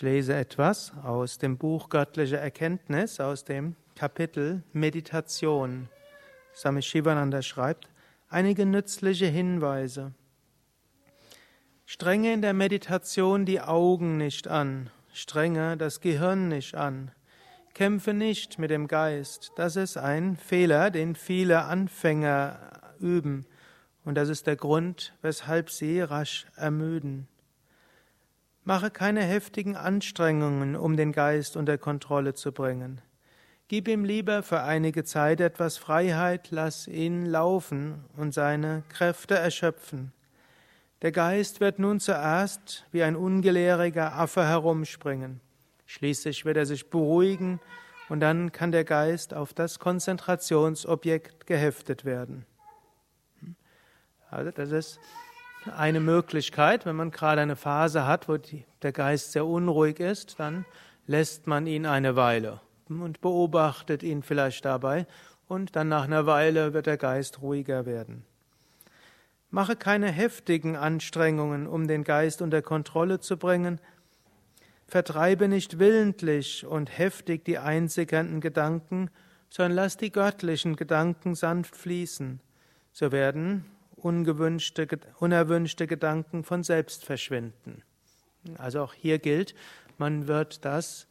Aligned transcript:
Ich 0.00 0.04
lese 0.04 0.34
etwas 0.34 0.94
aus 1.04 1.36
dem 1.36 1.58
Buch 1.58 1.90
Göttliche 1.90 2.38
Erkenntnis, 2.38 3.20
aus 3.20 3.44
dem 3.44 3.76
Kapitel 3.94 4.62
Meditation. 4.72 5.90
Swami 6.54 6.80
Shivananda 6.80 7.42
schreibt, 7.42 7.90
einige 8.30 8.64
nützliche 8.64 9.26
Hinweise. 9.26 10.14
Strenge 11.84 12.32
in 12.32 12.40
der 12.40 12.54
Meditation 12.54 13.44
die 13.44 13.60
Augen 13.60 14.16
nicht 14.16 14.48
an, 14.48 14.88
strenge 15.12 15.76
das 15.76 16.00
Gehirn 16.00 16.48
nicht 16.48 16.76
an, 16.76 17.10
kämpfe 17.74 18.14
nicht 18.14 18.58
mit 18.58 18.70
dem 18.70 18.88
Geist. 18.88 19.52
Das 19.56 19.76
ist 19.76 19.98
ein 19.98 20.38
Fehler, 20.38 20.90
den 20.90 21.14
viele 21.14 21.64
Anfänger 21.64 22.58
üben, 23.00 23.44
und 24.06 24.14
das 24.14 24.30
ist 24.30 24.46
der 24.46 24.56
Grund, 24.56 25.12
weshalb 25.20 25.68
sie 25.68 26.00
rasch 26.00 26.46
ermüden. 26.56 27.28
Mache 28.70 28.92
keine 28.92 29.24
heftigen 29.24 29.74
Anstrengungen, 29.74 30.76
um 30.76 30.96
den 30.96 31.10
Geist 31.10 31.56
unter 31.56 31.76
Kontrolle 31.76 32.34
zu 32.34 32.52
bringen. 32.52 33.00
Gib 33.66 33.88
ihm 33.88 34.04
lieber 34.04 34.44
für 34.44 34.62
einige 34.62 35.02
Zeit 35.02 35.40
etwas 35.40 35.76
Freiheit, 35.76 36.52
lass 36.52 36.86
ihn 36.86 37.26
laufen 37.26 38.04
und 38.16 38.32
seine 38.32 38.84
Kräfte 38.88 39.34
erschöpfen. 39.34 40.12
Der 41.02 41.10
Geist 41.10 41.58
wird 41.58 41.80
nun 41.80 41.98
zuerst 41.98 42.86
wie 42.92 43.02
ein 43.02 43.16
ungelehriger 43.16 44.14
Affe 44.14 44.46
herumspringen. 44.46 45.40
Schließlich 45.86 46.44
wird 46.44 46.56
er 46.56 46.66
sich 46.66 46.90
beruhigen 46.90 47.58
und 48.08 48.20
dann 48.20 48.52
kann 48.52 48.70
der 48.70 48.84
Geist 48.84 49.34
auf 49.34 49.52
das 49.52 49.80
Konzentrationsobjekt 49.80 51.48
geheftet 51.48 52.04
werden. 52.04 52.46
Also 54.30 54.52
das 54.52 54.70
ist 54.70 55.00
eine 55.66 56.00
Möglichkeit, 56.00 56.86
wenn 56.86 56.96
man 56.96 57.10
gerade 57.10 57.40
eine 57.40 57.56
Phase 57.56 58.06
hat, 58.06 58.28
wo 58.28 58.38
der 58.82 58.92
Geist 58.92 59.32
sehr 59.32 59.46
unruhig 59.46 60.00
ist, 60.00 60.40
dann 60.40 60.64
lässt 61.06 61.46
man 61.46 61.66
ihn 61.66 61.86
eine 61.86 62.16
Weile 62.16 62.60
und 62.88 63.20
beobachtet 63.20 64.02
ihn 64.02 64.22
vielleicht 64.22 64.64
dabei 64.64 65.06
und 65.48 65.76
dann 65.76 65.88
nach 65.88 66.04
einer 66.04 66.26
Weile 66.26 66.72
wird 66.72 66.86
der 66.86 66.96
Geist 66.96 67.42
ruhiger 67.42 67.84
werden. 67.84 68.24
Mache 69.50 69.74
keine 69.74 70.10
heftigen 70.12 70.76
Anstrengungen, 70.76 71.66
um 71.66 71.88
den 71.88 72.04
Geist 72.04 72.40
unter 72.40 72.62
Kontrolle 72.62 73.18
zu 73.18 73.36
bringen. 73.36 73.80
Vertreibe 74.86 75.48
nicht 75.48 75.80
willentlich 75.80 76.64
und 76.64 76.96
heftig 76.96 77.44
die 77.44 77.58
einsickernden 77.58 78.40
Gedanken, 78.40 79.10
sondern 79.48 79.74
lass 79.74 79.96
die 79.96 80.12
göttlichen 80.12 80.76
Gedanken 80.76 81.34
sanft 81.34 81.76
fließen. 81.76 82.40
So 82.92 83.10
werden 83.10 83.64
ungewünschte, 84.02 84.88
unerwünschte 85.18 85.86
Gedanken 85.86 86.44
von 86.44 86.62
selbst 86.62 87.04
verschwinden. 87.04 87.82
Also 88.58 88.82
auch 88.82 88.94
hier 88.94 89.18
gilt, 89.18 89.54
man 89.98 90.26
wird 90.26 90.64
das, 90.64 91.06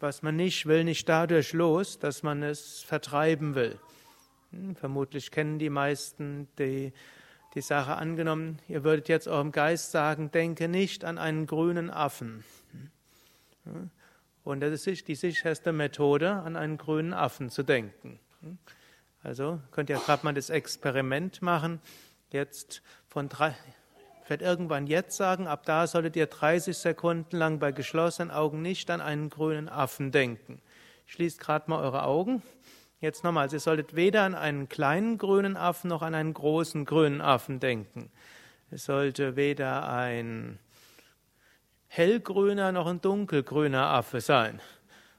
was 0.00 0.22
man 0.22 0.36
nicht 0.36 0.66
will, 0.66 0.84
nicht 0.84 1.08
dadurch 1.08 1.52
los, 1.52 1.98
dass 1.98 2.22
man 2.22 2.42
es 2.42 2.82
vertreiben 2.82 3.54
will. 3.54 3.78
Hm, 4.50 4.74
vermutlich 4.74 5.30
kennen 5.30 5.58
die 5.58 5.70
meisten 5.70 6.48
die, 6.58 6.92
die 7.54 7.60
Sache 7.60 7.96
angenommen, 7.96 8.58
ihr 8.68 8.84
würdet 8.84 9.08
jetzt 9.08 9.28
eurem 9.28 9.52
Geist 9.52 9.90
sagen, 9.90 10.30
denke 10.30 10.68
nicht 10.68 11.04
an 11.04 11.18
einen 11.18 11.46
grünen 11.46 11.90
Affen. 11.90 12.44
Hm, 13.64 13.90
und 14.42 14.60
das 14.60 14.86
ist 14.86 15.06
die 15.06 15.14
sicherste 15.14 15.72
Methode, 15.72 16.32
an 16.32 16.56
einen 16.56 16.78
grünen 16.78 17.12
Affen 17.12 17.50
zu 17.50 17.62
denken. 17.62 18.18
Also 19.22 19.60
könnt 19.70 19.90
ihr 19.90 19.98
gerade 19.98 20.24
mal 20.24 20.34
das 20.34 20.50
Experiment 20.50 21.42
machen. 21.42 21.80
Jetzt 22.30 22.82
von 23.08 23.28
drei, 23.28 23.54
ich 24.24 24.30
werde 24.30 24.44
irgendwann 24.44 24.86
jetzt 24.86 25.16
sagen, 25.16 25.46
ab 25.46 25.64
da 25.66 25.86
solltet 25.86 26.16
ihr 26.16 26.26
30 26.26 26.76
Sekunden 26.76 27.36
lang 27.36 27.58
bei 27.58 27.72
geschlossenen 27.72 28.30
Augen 28.30 28.62
nicht 28.62 28.90
an 28.90 29.00
einen 29.00 29.28
grünen 29.28 29.68
Affen 29.68 30.12
denken. 30.12 30.62
Schließt 31.06 31.40
gerade 31.40 31.68
mal 31.68 31.82
eure 31.82 32.04
Augen. 32.04 32.42
Jetzt 33.00 33.24
nochmal, 33.24 33.52
ihr 33.52 33.60
solltet 33.60 33.96
weder 33.96 34.22
an 34.22 34.34
einen 34.34 34.68
kleinen 34.68 35.18
grünen 35.18 35.56
Affen 35.56 35.88
noch 35.88 36.02
an 36.02 36.14
einen 36.14 36.34
großen 36.34 36.84
grünen 36.84 37.20
Affen 37.20 37.58
denken. 37.58 38.10
Es 38.70 38.84
sollte 38.84 39.36
weder 39.36 39.88
ein 39.88 40.58
hellgrüner 41.88 42.70
noch 42.70 42.86
ein 42.86 43.00
dunkelgrüner 43.00 43.86
Affe 43.88 44.20
sein. 44.20 44.60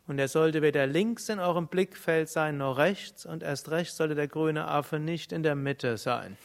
Und 0.08 0.20
er 0.20 0.28
sollte 0.28 0.62
weder 0.62 0.88
links 0.88 1.30
in 1.30 1.40
eurem 1.40 1.68
Blickfeld 1.68 2.28
sein 2.30 2.58
noch 2.58 2.78
rechts 2.78 3.26
und 3.26 3.44
erst 3.44 3.70
rechts 3.70 3.98
sollte 3.98 4.16
der 4.16 4.28
grüne 4.28 4.68
Affe 4.68 5.00
nicht 5.00 5.32
in 5.32 5.44
der 5.44 5.56
Mitte 5.56 5.98
sein. 5.98 6.38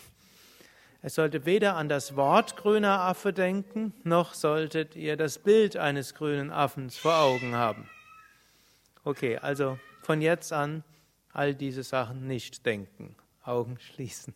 Es 1.03 1.15
sollte 1.15 1.47
weder 1.47 1.77
an 1.77 1.89
das 1.89 2.17
Wort 2.17 2.57
grüner 2.57 3.01
Affe 3.01 3.33
denken, 3.33 3.95
noch 4.03 4.35
solltet 4.35 4.97
ihr 4.97 5.17
das 5.17 5.39
Bild 5.39 5.77
eines 5.77 6.15
grünen 6.15 6.51
Affens 6.51 6.97
vor 6.97 7.17
Augen 7.17 7.55
haben. 7.55 7.89
Okay, 9.05 9.39
also 9.39 9.79
von 10.03 10.21
jetzt 10.21 10.53
an 10.53 10.83
all 11.33 11.55
diese 11.55 11.83
Sachen 11.83 12.27
nicht 12.27 12.67
denken, 12.67 13.15
Augen 13.45 13.79
schließen. 13.79 14.35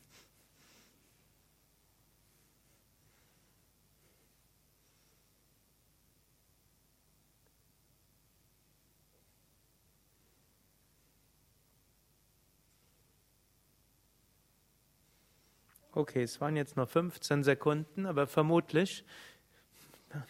Okay, 16.00 16.22
es 16.22 16.41
waren 16.41 16.56
jetzt 16.56 16.78
nur 16.78 16.87
15 16.87 17.44
Sekunden, 17.44 18.06
aber 18.06 18.27
vermutlich 18.27 19.05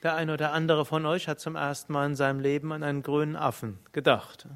der 0.02 0.16
eine 0.16 0.34
oder 0.34 0.52
andere 0.52 0.84
von 0.84 1.06
euch 1.06 1.28
hat 1.28 1.38
zum 1.38 1.54
ersten 1.54 1.92
Mal 1.92 2.06
in 2.06 2.16
seinem 2.16 2.40
Leben 2.40 2.72
an 2.72 2.82
einen 2.82 3.04
grünen 3.04 3.36
Affen 3.36 3.78
gedacht. 3.92 4.48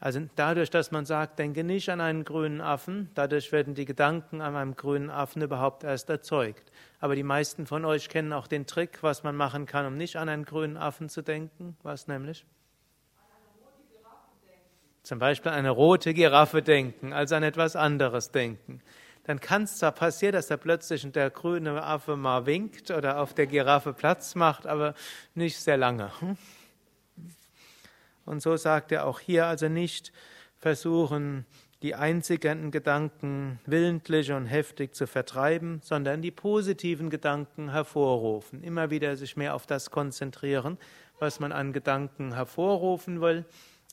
Also 0.00 0.20
dadurch, 0.34 0.70
dass 0.70 0.90
man 0.90 1.04
sagt, 1.04 1.38
denke 1.38 1.64
nicht 1.64 1.90
an 1.90 2.00
einen 2.00 2.24
grünen 2.24 2.62
Affen, 2.62 3.10
dadurch 3.14 3.52
werden 3.52 3.74
die 3.74 3.84
Gedanken 3.84 4.40
an 4.40 4.56
einem 4.56 4.74
grünen 4.74 5.10
Affen 5.10 5.42
überhaupt 5.42 5.84
erst 5.84 6.08
erzeugt. 6.08 6.72
Aber 6.98 7.14
die 7.14 7.22
meisten 7.22 7.66
von 7.66 7.84
euch 7.84 8.08
kennen 8.08 8.32
auch 8.32 8.46
den 8.46 8.64
Trick, 8.64 9.02
was 9.02 9.22
man 9.22 9.36
machen 9.36 9.66
kann, 9.66 9.84
um 9.84 9.98
nicht 9.98 10.16
an 10.16 10.30
einen 10.30 10.46
grünen 10.46 10.78
Affen 10.78 11.10
zu 11.10 11.20
denken. 11.20 11.76
Was 11.82 12.08
nämlich? 12.08 12.46
Zum 15.02 15.18
Beispiel 15.18 15.52
an 15.52 15.58
eine 15.58 15.70
rote 15.70 16.14
Giraffe 16.14 16.62
denken, 16.62 17.12
also 17.12 17.34
an 17.34 17.42
etwas 17.42 17.76
anderes 17.76 18.30
denken 18.30 18.80
dann 19.26 19.40
kann 19.40 19.64
es 19.64 19.78
zwar 19.78 19.90
passieren, 19.90 20.34
dass 20.34 20.46
da 20.46 20.56
plötzlich 20.56 21.10
der 21.10 21.30
grüne 21.30 21.82
Affe 21.82 22.16
mal 22.16 22.46
winkt 22.46 22.92
oder 22.92 23.20
auf 23.20 23.34
der 23.34 23.48
Giraffe 23.48 23.92
Platz 23.92 24.36
macht, 24.36 24.68
aber 24.68 24.94
nicht 25.34 25.58
sehr 25.58 25.76
lange. 25.76 26.12
Und 28.24 28.40
so 28.40 28.56
sagt 28.56 28.92
er 28.92 29.04
auch 29.04 29.18
hier 29.18 29.46
also 29.46 29.68
nicht 29.68 30.12
versuchen, 30.58 31.44
die 31.82 31.96
einzigen 31.96 32.70
Gedanken 32.70 33.58
willentlich 33.66 34.30
und 34.30 34.46
heftig 34.46 34.94
zu 34.94 35.08
vertreiben, 35.08 35.80
sondern 35.82 36.22
die 36.22 36.30
positiven 36.30 37.10
Gedanken 37.10 37.72
hervorrufen. 37.72 38.62
Immer 38.62 38.90
wieder 38.90 39.16
sich 39.16 39.36
mehr 39.36 39.56
auf 39.56 39.66
das 39.66 39.90
konzentrieren, 39.90 40.78
was 41.18 41.40
man 41.40 41.50
an 41.50 41.72
Gedanken 41.72 42.32
hervorrufen 42.32 43.20
will, 43.20 43.44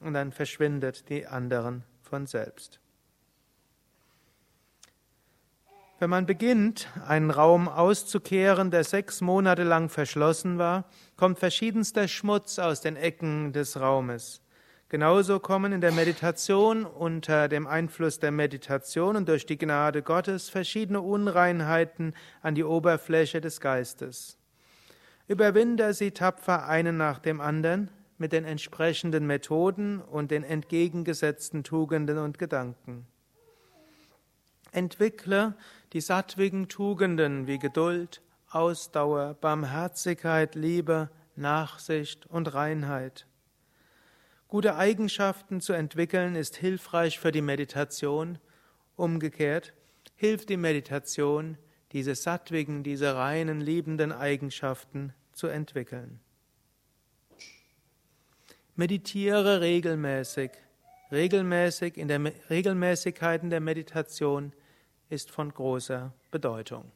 und 0.01 0.13
dann 0.13 0.31
verschwindet 0.31 1.09
die 1.09 1.25
anderen 1.25 1.83
von 2.01 2.27
selbst. 2.27 2.82
Wenn 6.03 6.09
man 6.09 6.25
beginnt, 6.25 6.89
einen 7.07 7.31
Raum 7.31 7.69
auszukehren, 7.69 8.71
der 8.71 8.83
sechs 8.83 9.21
Monate 9.21 9.63
lang 9.63 9.87
verschlossen 9.87 10.57
war, 10.57 10.83
kommt 11.15 11.39
verschiedenster 11.39 12.09
Schmutz 12.09 12.59
aus 12.59 12.81
den 12.81 12.97
Ecken 12.97 13.53
des 13.53 13.79
Raumes. 13.79 14.41
Genauso 14.89 15.39
kommen 15.39 15.71
in 15.71 15.79
der 15.79 15.93
Meditation 15.93 16.85
unter 16.85 17.47
dem 17.47 17.67
Einfluss 17.67 18.19
der 18.19 18.31
Meditation 18.31 19.15
und 19.15 19.29
durch 19.29 19.45
die 19.45 19.57
Gnade 19.57 20.01
Gottes 20.01 20.49
verschiedene 20.49 20.99
Unreinheiten 20.99 22.13
an 22.41 22.53
die 22.53 22.65
Oberfläche 22.65 23.39
des 23.39 23.61
Geistes. 23.61 24.37
Überwinde 25.29 25.93
sie 25.93 26.11
tapfer 26.11 26.67
einen 26.67 26.97
nach 26.97 27.19
dem 27.19 27.39
anderen 27.39 27.89
mit 28.17 28.33
den 28.33 28.43
entsprechenden 28.43 29.25
Methoden 29.25 30.01
und 30.01 30.31
den 30.31 30.43
entgegengesetzten 30.43 31.63
Tugenden 31.63 32.17
und 32.17 32.39
Gedanken. 32.39 33.07
Entwickle 34.73 35.55
die 35.93 36.01
sattwigen 36.01 36.67
Tugenden 36.67 37.47
wie 37.47 37.59
Geduld, 37.59 38.21
Ausdauer, 38.49 39.35
Barmherzigkeit, 39.35 40.55
Liebe, 40.55 41.09
Nachsicht 41.35 42.25
und 42.27 42.53
Reinheit. 42.53 43.27
Gute 44.47 44.75
Eigenschaften 44.75 45.61
zu 45.61 45.73
entwickeln 45.73 46.35
ist 46.35 46.55
hilfreich 46.57 47.19
für 47.19 47.31
die 47.31 47.41
Meditation. 47.41 48.37
Umgekehrt 48.95 49.73
hilft 50.15 50.49
die 50.49 50.57
Meditation, 50.57 51.57
diese 51.91 52.15
sattwigen, 52.15 52.83
diese 52.83 53.15
reinen, 53.15 53.61
liebenden 53.61 54.11
Eigenschaften 54.11 55.13
zu 55.31 55.47
entwickeln. 55.47 56.19
Meditiere 58.75 59.61
regelmäßig. 59.61 60.51
Regelmäßig 61.11 61.97
in 61.97 62.07
der 62.07 62.21
Regelmäßigkeit 62.49 63.43
in 63.43 63.51
der 63.51 63.59
Meditation 63.59 64.51
ist 65.13 65.29
von 65.29 65.53
großer 65.53 66.11
Bedeutung. 66.31 66.91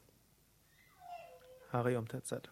Hari 1.71 1.95
Om 1.95 2.07
Tatsat. 2.07 2.49